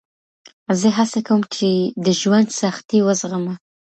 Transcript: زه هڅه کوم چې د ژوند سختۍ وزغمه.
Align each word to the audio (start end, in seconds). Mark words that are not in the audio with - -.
زه 0.79 0.87
هڅه 0.97 1.19
کوم 1.27 1.41
چې 1.55 1.69
د 2.05 2.07
ژوند 2.21 2.47
سختۍ 2.61 2.99
وزغمه. 3.07 3.53